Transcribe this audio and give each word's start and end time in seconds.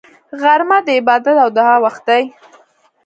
غرمه 0.41 0.77
د 0.85 0.87
عبادت 0.97 1.35
او 1.43 1.49
دعا 1.57 1.75
وخت 1.85 2.05
وي 2.13 2.25